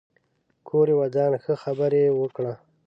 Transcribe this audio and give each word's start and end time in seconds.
کور 0.67 0.87
يې 0.91 0.95
ودان 1.01 1.31
ښه 1.43 1.53
خبره 1.63 1.97
يې 2.03 2.09
وکړه 2.19 2.53